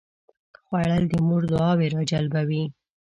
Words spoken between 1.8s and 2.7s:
راجلبوي